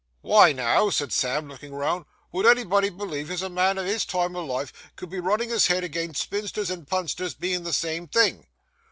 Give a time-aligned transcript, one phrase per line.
[0.23, 4.35] 'Wy now,' said Sam, looking round, 'would anybody believe as a man at his time
[4.35, 8.47] o' life could be running his head agin spinsters and punsters being the same thing?